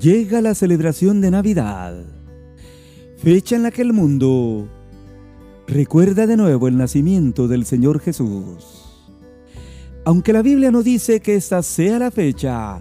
[0.00, 1.94] llega la celebración de Navidad,
[3.18, 4.66] fecha en la que el mundo
[5.66, 8.86] recuerda de nuevo el nacimiento del Señor Jesús.
[10.06, 12.80] Aunque la Biblia no dice que esta sea la fecha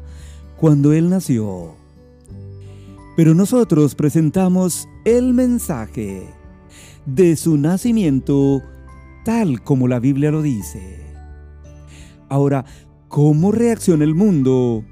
[0.56, 1.76] cuando Él nació,
[3.18, 6.26] pero nosotros presentamos el mensaje
[7.06, 8.64] de su nacimiento
[9.26, 11.06] tal como la Biblia lo dice.
[12.30, 12.64] Ahora,
[13.10, 14.86] ¿cómo reacciona el mundo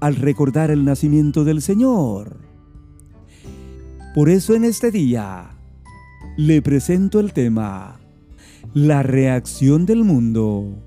[0.00, 2.38] al recordar el nacimiento del Señor?
[4.14, 5.50] Por eso en este día
[6.36, 8.00] le presento el tema,
[8.74, 10.82] la reacción del mundo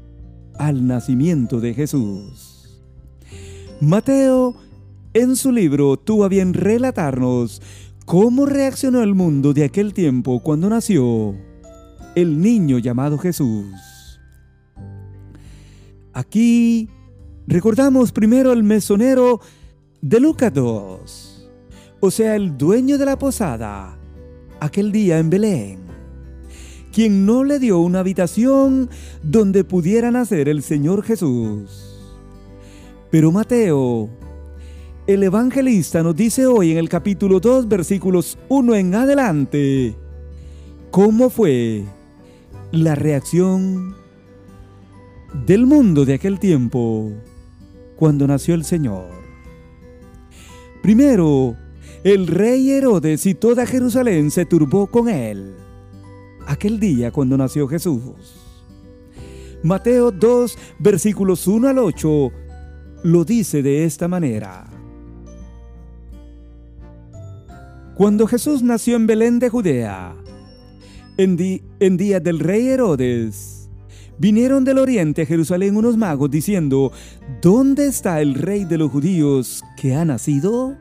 [0.58, 2.82] al nacimiento de Jesús.
[3.80, 4.56] Mateo,
[5.14, 7.62] en su libro, tuvo a bien relatarnos
[8.06, 11.36] cómo reaccionó el mundo de aquel tiempo cuando nació
[12.16, 14.20] el niño llamado Jesús.
[16.14, 16.90] Aquí
[17.48, 19.42] recordamos primero el mesonero
[20.02, 21.50] de Lucas 2,
[22.00, 23.98] o sea, el dueño de la posada,
[24.60, 25.80] aquel día en Belén,
[26.92, 28.90] quien no le dio una habitación
[29.22, 32.00] donde pudiera nacer el Señor Jesús.
[33.10, 34.10] Pero Mateo,
[35.08, 39.96] el evangelista nos dice hoy en el capítulo 2, versículos 1 en adelante,
[40.92, 41.84] cómo fue
[42.72, 43.96] la reacción
[45.46, 47.12] del mundo de aquel tiempo
[47.96, 49.10] cuando nació el Señor.
[50.82, 51.56] Primero,
[52.04, 55.56] el rey Herodes y toda Jerusalén se turbó con él
[56.48, 58.02] aquel día cuando nació Jesús.
[59.64, 62.32] Mateo 2, versículos 1 al 8,
[63.04, 64.66] lo dice de esta manera.
[67.96, 70.16] Cuando Jesús nació en Belén de Judea,
[71.18, 71.38] en,
[71.80, 73.63] en día del rey Herodes,
[74.24, 76.94] vinieron del oriente a Jerusalén unos magos diciendo,
[77.42, 80.78] ¿dónde está el rey de los judíos que ha nacido?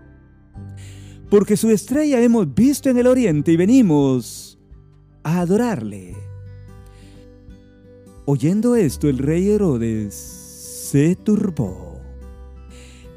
[1.28, 4.60] Porque su estrella hemos visto en el oriente y venimos
[5.24, 6.14] a adorarle.
[8.26, 12.00] Oyendo esto, el rey Herodes se turbó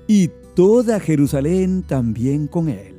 [0.08, 2.96] y toda Jerusalén también con él.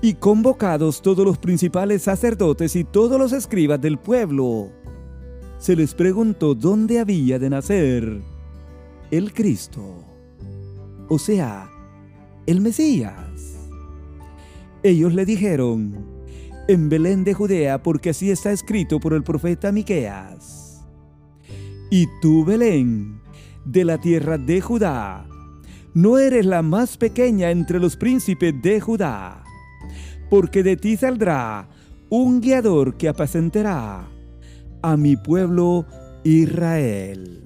[0.00, 4.70] Y convocados todos los principales sacerdotes y todos los escribas del pueblo,
[5.62, 8.20] se les preguntó dónde había de nacer
[9.12, 10.04] el Cristo,
[11.08, 11.70] o sea,
[12.46, 13.70] el Mesías.
[14.82, 16.04] Ellos le dijeron,
[16.66, 20.84] en Belén de Judea, porque así está escrito por el profeta Miqueas.
[21.92, 23.20] Y tú, Belén,
[23.64, 25.28] de la tierra de Judá,
[25.94, 29.44] no eres la más pequeña entre los príncipes de Judá,
[30.28, 31.68] porque de ti saldrá
[32.10, 34.08] un guiador que apacentará
[34.82, 35.86] a mi pueblo
[36.24, 37.40] Israel.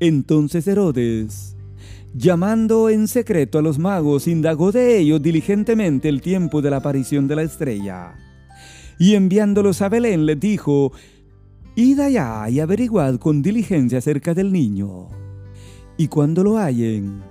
[0.00, 1.56] Entonces Herodes,
[2.14, 7.28] llamando en secreto a los magos, indagó de ellos diligentemente el tiempo de la aparición
[7.28, 8.14] de la estrella.
[8.98, 10.92] Y enviándolos a Belén les dijo,
[11.74, 15.08] Id allá y averiguad con diligencia acerca del niño.
[15.96, 17.22] Y cuando lo hallen,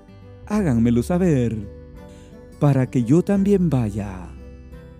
[0.47, 1.55] háganmelo saber,
[2.59, 4.29] para que yo también vaya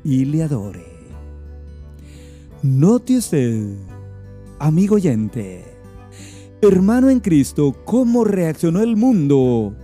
[0.04, 0.91] y le adore.
[2.64, 3.76] Note usted,
[4.60, 5.66] amigo oyente,
[6.62, 9.76] hermano en Cristo, cómo reaccionó el mundo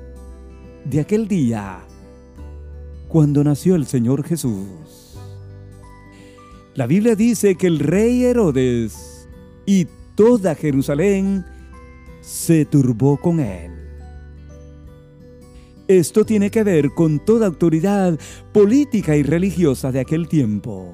[0.86, 1.80] de aquel día
[3.08, 5.18] cuando nació el Señor Jesús.
[6.76, 9.28] La Biblia dice que el rey Herodes
[9.66, 11.46] y toda Jerusalén
[12.22, 13.72] se turbó con él.
[15.88, 18.20] Esto tiene que ver con toda autoridad
[18.54, 20.94] política y religiosa de aquel tiempo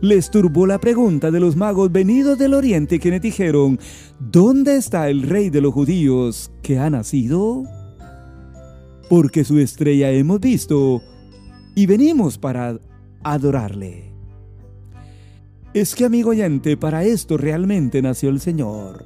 [0.00, 3.78] les turbó la pregunta de los magos venidos del oriente quienes dijeron,
[4.18, 7.64] ¿dónde está el rey de los judíos que ha nacido?
[9.08, 11.02] Porque su estrella hemos visto
[11.74, 12.78] y venimos para
[13.22, 14.12] adorarle.
[15.74, 19.04] Es que, amigo oyente, para esto realmente nació el Señor.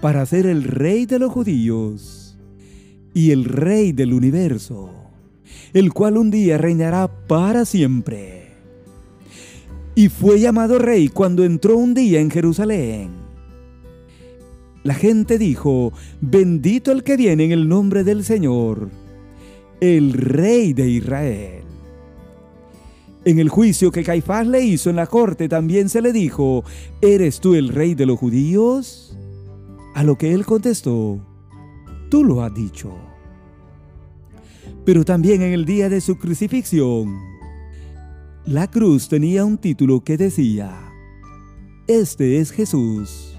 [0.00, 2.38] Para ser el rey de los judíos
[3.14, 4.90] y el rey del universo,
[5.72, 8.43] el cual un día reinará para siempre
[9.94, 13.10] y fue llamado rey cuando entró un día en Jerusalén.
[14.82, 18.90] La gente dijo, bendito el que viene en el nombre del Señor,
[19.80, 21.64] el rey de Israel.
[23.24, 26.64] En el juicio que Caifás le hizo en la corte también se le dijo,
[27.00, 29.16] ¿eres tú el rey de los judíos?
[29.94, 31.18] A lo que él contestó,
[32.10, 32.92] tú lo has dicho.
[34.84, 37.18] Pero también en el día de su crucifixión,
[38.46, 40.92] la cruz tenía un título que decía,
[41.86, 43.38] Este es Jesús,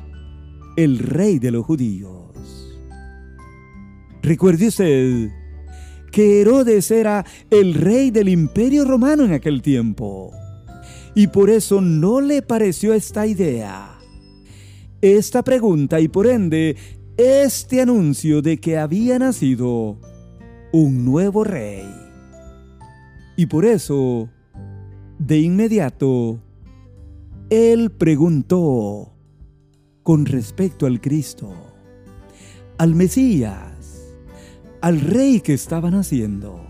[0.77, 2.79] el Rey de los Judíos.
[4.23, 5.29] Recuerde usted
[6.11, 10.31] que Herodes era el rey del imperio romano en aquel tiempo.
[11.13, 13.99] Y por eso no le pareció esta idea,
[15.01, 16.75] esta pregunta y por ende
[17.17, 19.99] este anuncio de que había nacido
[20.73, 21.85] un nuevo rey.
[23.37, 24.29] Y por eso,
[25.19, 26.39] de inmediato,
[27.49, 29.11] él preguntó
[30.03, 31.53] con respecto al Cristo,
[32.77, 34.15] al Mesías,
[34.81, 36.61] al rey que estaban haciendo.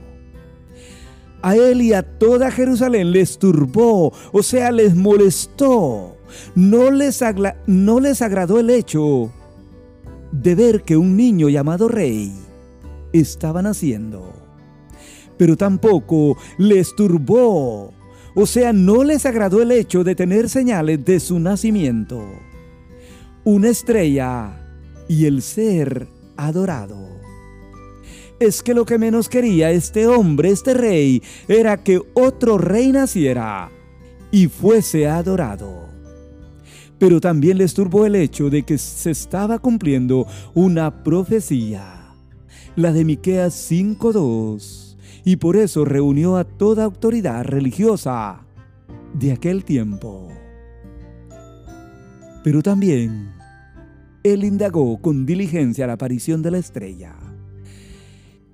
[1.42, 6.18] A él y a toda Jerusalén les turbó, o sea, les molestó.
[6.56, 7.24] No les,
[7.68, 9.31] no les agradó el hecho
[10.31, 12.33] de ver que un niño llamado rey
[13.13, 14.33] estaba naciendo.
[15.38, 17.94] Pero tampoco les turbó,
[18.35, 22.23] o sea, no les agradó el hecho de tener señales de su nacimiento.
[23.45, 24.61] Una estrella
[25.07, 27.15] y el ser adorado
[28.39, 33.71] es que lo que menos quería este hombre, este rey, era que otro rey naciera
[34.31, 35.85] y fuese adorado.
[36.99, 42.13] Pero también les turbó el hecho de que se estaba cumpliendo una profecía,
[42.75, 44.84] la de Miqueas 5:2,
[45.25, 48.45] y por eso reunió a toda autoridad religiosa
[49.13, 50.30] de aquel tiempo.
[52.44, 53.33] Pero también
[54.24, 57.16] él indagó con diligencia la aparición de la estrella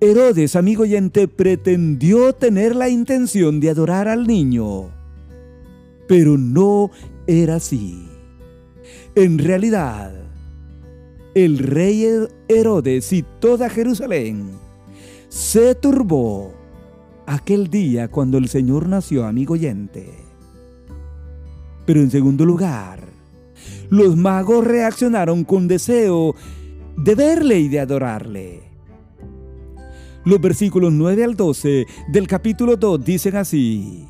[0.04, 4.90] Herodes, amigo oyente, pretendió tener la intención de adorar al niño,
[6.08, 6.90] pero no
[7.28, 8.08] era así.
[9.14, 10.12] En realidad,
[11.36, 12.04] el rey
[12.48, 14.50] Herodes y toda Jerusalén
[15.28, 16.52] se turbó
[17.34, 20.12] aquel día cuando el Señor nació, amigo oyente.
[21.86, 23.00] Pero en segundo lugar,
[23.90, 26.34] los magos reaccionaron con deseo
[26.96, 28.62] de verle y de adorarle.
[30.24, 34.06] Los versículos 9 al 12 del capítulo 2 dicen así.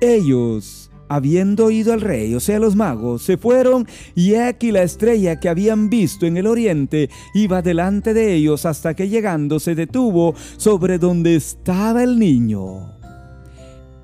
[0.00, 0.81] Ellos,
[1.14, 5.48] habiendo oído al rey, o sea los magos, se fueron y aquí la estrella que
[5.48, 10.98] habían visto en el oriente iba delante de ellos hasta que llegando se detuvo sobre
[10.98, 12.98] donde estaba el niño.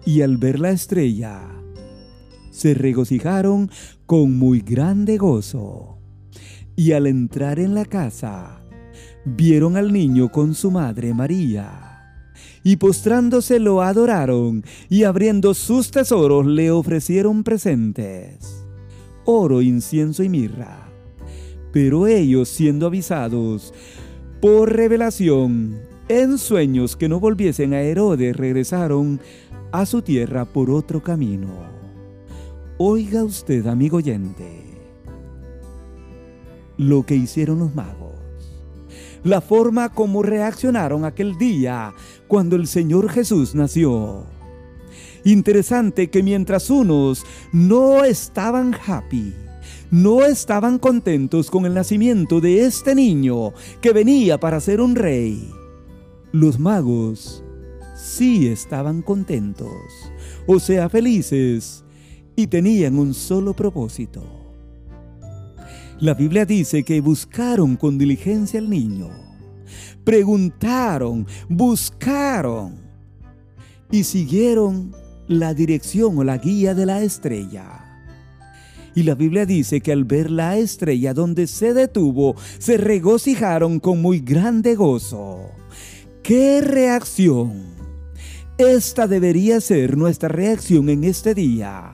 [0.05, 1.40] Y al ver la estrella,
[2.50, 3.70] se regocijaron
[4.04, 5.99] con muy grande gozo.
[6.76, 8.62] Y al entrar en la casa,
[9.25, 11.88] vieron al niño con su madre María.
[12.68, 18.62] Y postrándose lo adoraron, y abriendo sus tesoros le ofrecieron presentes,
[19.24, 20.86] oro, incienso y mirra.
[21.72, 23.72] Pero ellos, siendo avisados
[24.42, 25.80] por revelación,
[26.10, 29.18] en sueños que no volviesen a Herodes, regresaron
[29.72, 31.48] a su tierra por otro camino.
[32.76, 34.62] Oiga usted, amigo oyente,
[36.76, 38.08] lo que hicieron los magos
[39.24, 41.92] la forma como reaccionaron aquel día
[42.28, 44.25] cuando el Señor Jesús nació.
[45.25, 49.34] Interesante que mientras unos no estaban happy,
[49.90, 55.50] no estaban contentos con el nacimiento de este niño que venía para ser un rey,
[56.30, 57.42] los magos
[57.96, 59.72] sí estaban contentos,
[60.46, 61.84] o sea, felices,
[62.36, 64.38] y tenían un solo propósito
[66.00, 69.27] la Biblia dice que buscaron con diligencia al niño.
[70.08, 72.76] Preguntaron, buscaron
[73.90, 74.96] y siguieron
[75.26, 77.84] la dirección o la guía de la estrella.
[78.94, 84.00] Y la Biblia dice que al ver la estrella donde se detuvo, se regocijaron con
[84.00, 85.50] muy grande gozo.
[86.22, 87.64] ¡Qué reacción!
[88.56, 91.92] Esta debería ser nuestra reacción en este día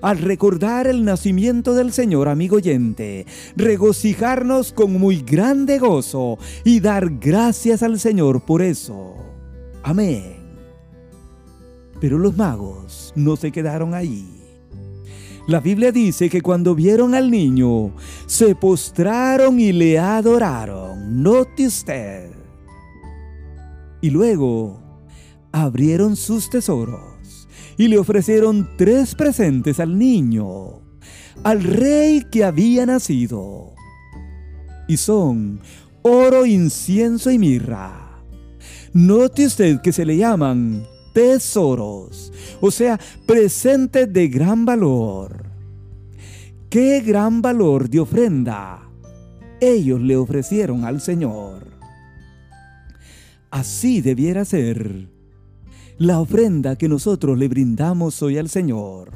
[0.00, 7.18] al recordar el nacimiento del Señor, amigo oyente, regocijarnos con muy grande gozo y dar
[7.18, 9.14] gracias al Señor por eso.
[9.82, 10.36] Amén.
[12.00, 14.26] Pero los magos no se quedaron ahí.
[15.46, 17.92] La Biblia dice que cuando vieron al niño,
[18.26, 21.22] se postraron y le adoraron.
[21.22, 22.30] Note usted.
[24.00, 24.80] Y luego
[25.52, 27.09] abrieron sus tesoros
[27.80, 30.82] y le ofrecieron tres presentes al niño,
[31.42, 33.72] al rey que había nacido.
[34.86, 35.60] Y son
[36.02, 38.22] oro, incienso y mirra.
[38.92, 45.46] Note usted que se le llaman tesoros, o sea, presentes de gran valor.
[46.68, 48.90] ¿Qué gran valor de ofrenda
[49.58, 51.66] ellos le ofrecieron al Señor?
[53.50, 55.08] Así debiera ser
[56.00, 59.10] la ofrenda que nosotros le brindamos hoy al Señor.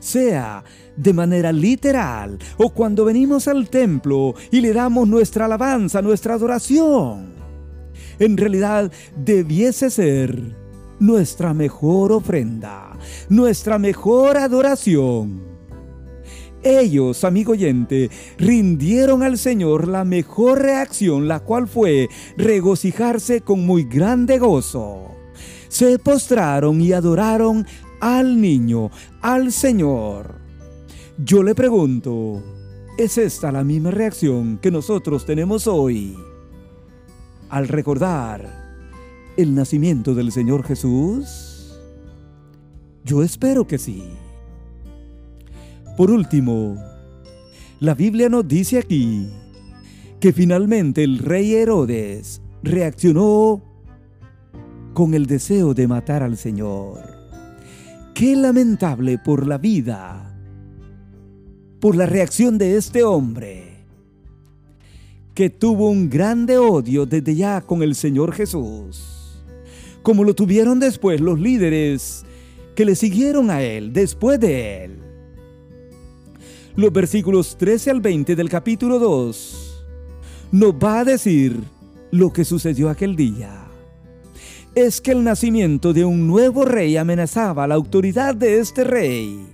[0.00, 0.64] sea
[0.96, 7.32] de manera literal o cuando venimos al templo y le damos nuestra alabanza, nuestra adoración.
[8.18, 10.56] En realidad debiese ser
[10.98, 12.98] nuestra mejor ofrenda,
[13.28, 15.42] nuestra mejor adoración.
[16.64, 23.84] Ellos, amigo oyente, rindieron al Señor la mejor reacción, la cual fue regocijarse con muy
[23.84, 25.23] grande gozo.
[25.74, 27.66] Se postraron y adoraron
[27.98, 30.36] al niño, al Señor.
[31.18, 32.40] Yo le pregunto,
[32.96, 36.16] ¿es esta la misma reacción que nosotros tenemos hoy
[37.48, 38.48] al recordar
[39.36, 41.76] el nacimiento del Señor Jesús?
[43.02, 44.04] Yo espero que sí.
[45.96, 46.76] Por último,
[47.80, 49.28] la Biblia nos dice aquí
[50.20, 53.73] que finalmente el rey Herodes reaccionó
[54.94, 57.02] con el deseo de matar al Señor.
[58.14, 60.34] Qué lamentable por la vida,
[61.80, 63.84] por la reacción de este hombre,
[65.34, 69.42] que tuvo un grande odio desde ya con el Señor Jesús,
[70.02, 72.24] como lo tuvieron después los líderes
[72.74, 75.04] que le siguieron a él después de él
[76.76, 79.84] los versículos 13 al 20 del capítulo 2,
[80.52, 81.62] nos va a decir
[82.10, 83.63] lo que sucedió aquel día.
[84.74, 89.46] Es que el nacimiento de un nuevo rey amenazaba la autoridad de este rey,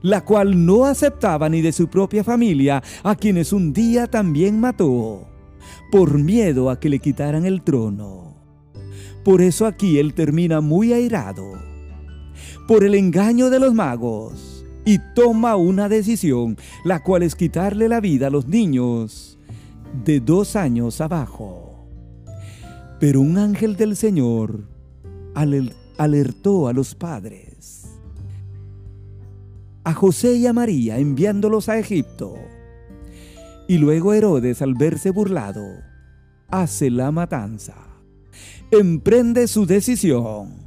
[0.00, 5.28] la cual no aceptaba ni de su propia familia, a quienes un día también mató,
[5.92, 8.34] por miedo a que le quitaran el trono.
[9.26, 11.52] Por eso aquí él termina muy airado,
[12.66, 18.00] por el engaño de los magos y toma una decisión, la cual es quitarle la
[18.00, 19.38] vida a los niños
[20.02, 21.65] de dos años abajo.
[22.98, 24.64] Pero un ángel del Señor
[25.34, 27.98] alertó a los padres,
[29.84, 32.34] a José y a María, enviándolos a Egipto.
[33.68, 35.64] Y luego Herodes, al verse burlado,
[36.48, 37.74] hace la matanza.
[38.70, 40.66] Emprende su decisión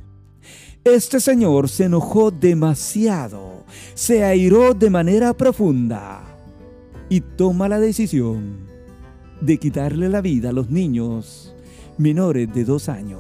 [0.86, 6.22] este señor se enojó demasiado, se airó de manera profunda
[7.10, 8.60] y toma la decisión
[9.42, 11.54] de quitarle la vida a los niños
[12.00, 13.20] menores de dos años.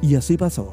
[0.00, 0.72] Y así pasó.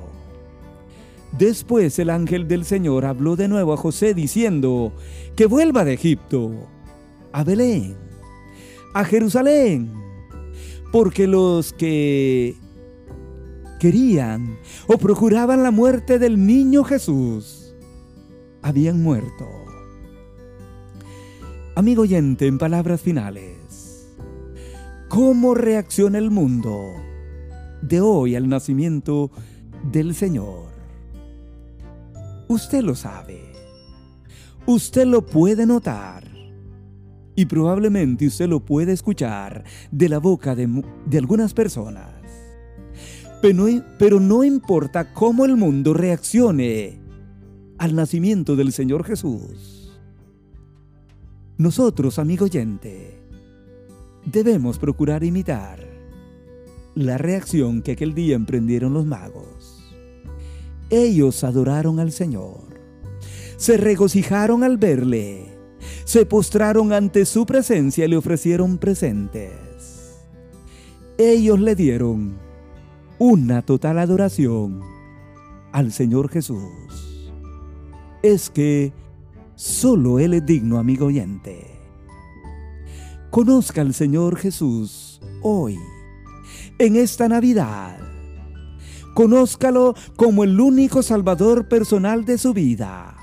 [1.37, 4.93] Después el ángel del Señor habló de nuevo a José diciendo
[5.35, 6.51] que vuelva de Egipto
[7.33, 7.97] a Belén,
[8.93, 9.91] a Jerusalén,
[10.91, 12.55] porque los que
[13.79, 17.75] querían o procuraban la muerte del niño Jesús
[18.61, 19.45] habían muerto.
[21.75, 23.54] Amigo oyente, en palabras finales,
[25.15, 26.91] ¿cómo reacciona el mundo
[27.81, 29.31] de hoy al nacimiento
[29.89, 30.65] del Señor?
[32.49, 33.39] Usted lo sabe.
[34.65, 36.27] Usted lo puede notar.
[37.33, 42.13] Y probablemente usted lo puede escuchar de la boca de, de algunas personas
[43.99, 46.99] pero no importa cómo el mundo reaccione
[47.77, 49.99] al nacimiento del Señor Jesús.
[51.57, 53.24] Nosotros, amigo oyente,
[54.25, 55.79] debemos procurar imitar
[56.95, 59.93] la reacción que aquel día emprendieron los magos.
[60.89, 62.79] Ellos adoraron al Señor,
[63.57, 65.45] se regocijaron al verle,
[66.05, 69.53] se postraron ante su presencia y le ofrecieron presentes.
[71.17, 72.37] Ellos le dieron
[73.19, 74.81] una total adoración
[75.71, 77.31] al Señor Jesús.
[78.21, 78.93] Es que
[79.55, 81.74] solo Él es digno, amigo oyente.
[83.35, 85.77] Conozca al Señor Jesús hoy,
[86.79, 87.97] en esta Navidad.
[89.13, 93.17] Conózcalo como el único Salvador personal de su vida.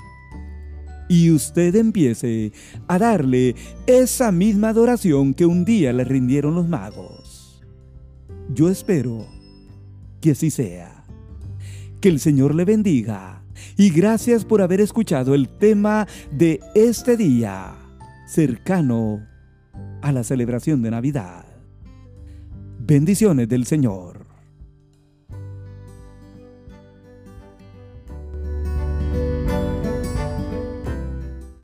[1.09, 2.53] Y usted empiece
[2.87, 3.55] a darle
[3.87, 7.63] esa misma adoración que un día le rindieron los magos.
[8.53, 9.25] Yo espero
[10.21, 11.05] que así sea.
[12.01, 13.43] Que el Señor le bendiga
[13.77, 17.79] y gracias por haber escuchado el tema de este día
[18.27, 19.32] cercano
[20.03, 21.45] a la celebración de Navidad.
[22.77, 24.22] Bendiciones del Señor.